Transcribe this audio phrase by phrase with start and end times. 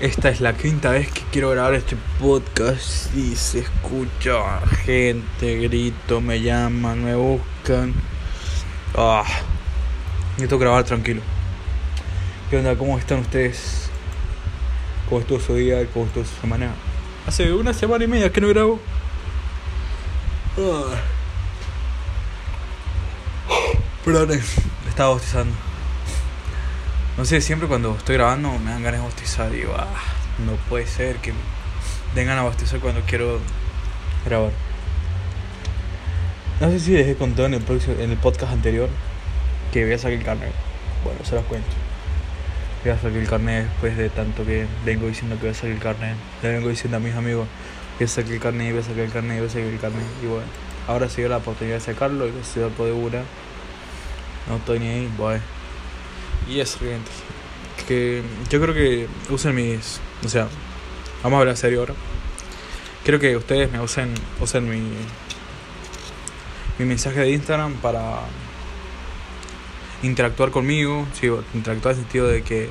[0.00, 6.22] Esta es la quinta vez que quiero grabar este podcast y se escucha gente, grito,
[6.22, 7.92] me llaman, me buscan.
[8.94, 9.26] Ah,
[10.30, 11.20] necesito grabar tranquilo.
[12.48, 12.78] ¿Qué onda?
[12.78, 13.90] ¿Cómo están ustedes?
[15.10, 15.20] ¿Cómo
[15.54, 15.86] día?
[15.92, 16.70] ¿Cómo estuvo su semana?
[17.26, 18.80] Hace una semana y media que no grabo.
[20.56, 20.94] Ah.
[24.02, 24.30] Perdón,
[24.88, 25.69] estaba bostezando.
[27.20, 29.86] No sé, siempre cuando estoy grabando me dan ganas de bostezar y ah,
[30.38, 31.34] no puede ser que
[32.14, 33.40] den ganas cuando quiero
[34.24, 34.52] grabar.
[36.62, 37.62] No sé si les he contado en el,
[38.00, 38.88] en el podcast anterior
[39.70, 40.52] que voy a sacar el carnet.
[41.04, 41.68] Bueno, se los cuento.
[42.84, 45.72] Voy a sacar el carnet después de tanto que vengo diciendo que voy a sacar
[45.72, 46.16] el carnet.
[46.42, 47.46] Le vengo diciendo a mis amigos,
[47.98, 50.06] voy a sacar el carnet, voy a sacar el carnet, voy a sacar el carnet.
[50.22, 50.46] Y bueno,
[50.88, 53.18] ahora se dio la oportunidad de sacarlo y se dio de una.
[54.48, 55.59] No estoy ni ahí, bueno.
[56.50, 57.10] Y eso, gente.
[57.86, 60.00] Que yo creo que usen mis.
[60.24, 60.48] O sea,
[61.22, 61.94] vamos a hablar serio ahora.
[63.04, 64.82] Quiero que ustedes me usen, usen mi,
[66.78, 68.22] mi mensaje de Instagram para
[70.02, 71.06] interactuar conmigo.
[71.12, 72.68] Sí, interactuar en el sentido de que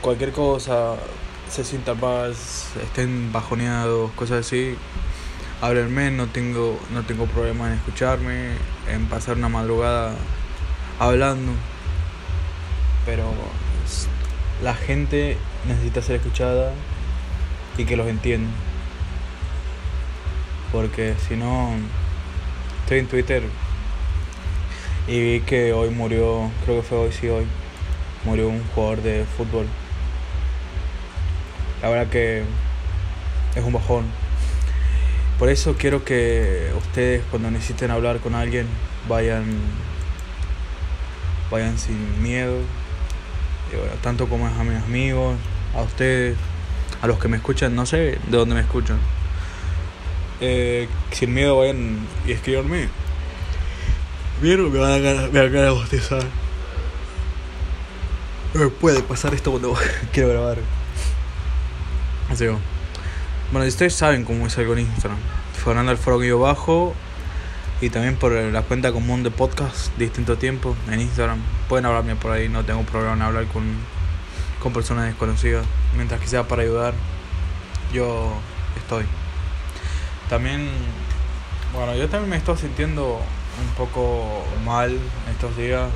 [0.00, 0.94] cualquier cosa
[1.50, 4.76] se sienta paz, estén bajoneados, cosas así.
[5.60, 8.52] Háblenme, no tengo, no tengo problema en escucharme,
[8.88, 10.14] en pasar una madrugada
[11.00, 11.52] hablando
[13.04, 13.32] pero
[14.62, 15.36] la gente
[15.66, 16.72] necesita ser escuchada
[17.76, 18.52] y que los entiendan.
[20.70, 21.70] Porque si no,
[22.82, 23.42] estoy en Twitter
[25.06, 27.46] y vi que hoy murió, creo que fue hoy, sí, hoy,
[28.24, 29.66] murió un jugador de fútbol.
[31.82, 32.42] La verdad que
[33.54, 34.04] es un bajón.
[35.38, 38.66] Por eso quiero que ustedes cuando necesiten hablar con alguien
[39.08, 39.44] vayan
[41.50, 42.58] vayan sin miedo,
[44.02, 45.36] tanto como a mis amigos,
[45.74, 46.36] a ustedes,
[47.00, 48.98] a los que me escuchan, no sé de dónde me escuchan.
[50.40, 52.88] Eh, sin miedo vayan y escribanme.
[54.40, 56.24] Vieron, me van a ganar, me van a bostezar.
[58.54, 59.74] No puede pasar esto cuando
[60.12, 60.58] quiero grabar.
[62.28, 62.56] Así que,
[63.52, 65.18] bueno, ustedes saben cómo es algo en Instagram.
[65.64, 66.94] Fernando yo bajo
[67.82, 71.40] y también por la cuenta común de podcast distinto tiempo en Instagram.
[71.68, 73.64] Pueden hablarme por ahí, no tengo problema en hablar con,
[74.62, 75.66] con personas desconocidas.
[75.96, 76.94] Mientras que sea para ayudar,
[77.92, 78.34] yo
[78.76, 79.04] estoy.
[80.30, 80.70] También,
[81.74, 83.18] bueno, yo también me estoy sintiendo
[83.60, 84.96] un poco mal
[85.32, 85.90] estos días.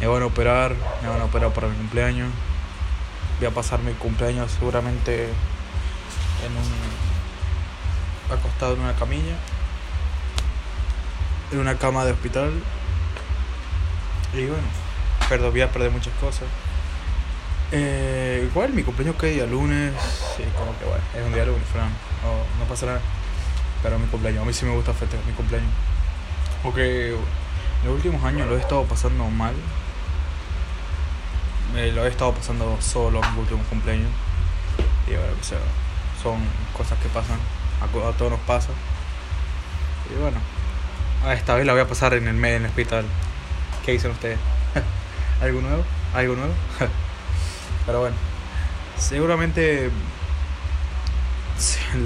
[0.00, 2.30] Me van a operar, me van a operar para mi cumpleaños.
[3.38, 9.36] Voy a pasar mi cumpleaños seguramente en un acostado en una camilla
[11.52, 12.52] en una cama de hospital.
[14.32, 14.64] Y bueno,
[15.28, 16.48] perdón, voy a perder muchas cosas.
[17.70, 19.92] Eh, igual mi cumpleaños que día lunes,
[20.36, 21.88] sí, como que bueno, es un día lunes, Fran,
[22.58, 23.00] no, pasa nada.
[23.82, 25.70] Pero mi cumpleaños, a mí sí me gusta festejar mi cumpleaños.
[26.62, 29.54] Porque en los últimos años lo he estado pasando mal.
[31.74, 34.10] lo he estado pasando solo en mi último cumpleaños.
[35.06, 35.58] Y bueno, o sea,
[36.22, 36.38] son
[36.76, 37.38] cosas que pasan,
[37.80, 38.70] a, a todos nos pasa.
[40.10, 40.38] Y bueno,
[41.24, 43.04] Ah, esta vez la voy a pasar en el medio en el hospital.
[43.84, 44.38] ¿Qué dicen ustedes?
[45.40, 45.84] ¿Algo nuevo?
[46.14, 46.52] ¿Algo nuevo?
[47.86, 48.16] Pero bueno,
[48.98, 49.90] seguramente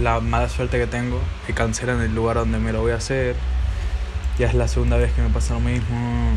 [0.02, 3.36] la mala suerte que tengo, que cancelan el lugar donde me lo voy a hacer.
[4.38, 6.36] Ya es la segunda vez que me pasa lo mismo.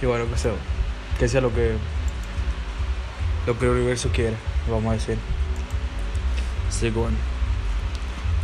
[0.00, 0.52] Y bueno, que sea,
[1.18, 1.76] que sea lo que
[3.46, 4.36] lo que el universo quiere,
[4.70, 5.18] vamos a decir.
[6.66, 7.16] Así que bueno.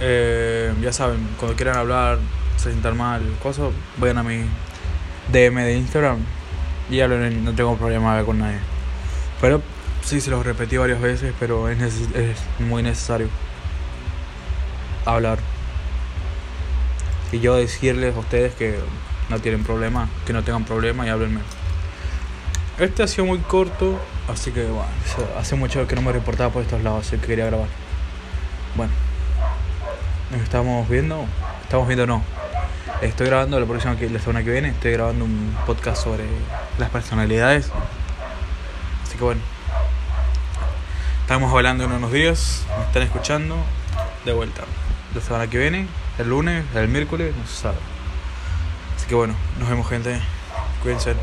[0.00, 2.18] Eh, ya saben, cuando quieran hablar,
[2.56, 4.44] se sientan mal, cosas, vayan a mi
[5.32, 6.18] DM de Instagram
[6.90, 8.58] y hablen, no tengo problema con nadie.
[9.40, 9.62] Pero
[10.02, 13.28] sí, se los repetí varias veces, pero es, es muy necesario
[15.04, 15.38] hablar.
[17.32, 18.78] Y yo decirles a ustedes que
[19.28, 21.40] no tienen problema, que no tengan problema y háblenme.
[22.78, 24.88] Este ha sido muy corto, así que bueno,
[25.38, 27.68] hace mucho que no me reportaba por estos lados, así que quería grabar.
[28.76, 28.92] Bueno,
[30.30, 31.24] nos estamos viendo,
[31.62, 32.22] estamos viendo no,
[33.02, 36.24] Estoy grabando la próxima la semana que viene, estoy grabando un podcast sobre
[36.78, 37.70] las personalidades.
[39.02, 39.40] Así que bueno.
[41.20, 43.56] Estamos hablando en unos días, me están escuchando
[44.24, 44.62] de vuelta.
[45.14, 45.88] La semana que viene,
[46.18, 47.78] el lunes, el miércoles, no se sabe.
[48.96, 50.18] Así que bueno, nos vemos gente.
[50.82, 51.14] Cuídense.